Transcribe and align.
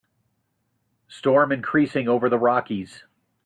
Storm 1.09 1.51
increasing 1.51 2.07
over 2.09 2.27
the 2.27 2.39
Rockies. 2.39 3.03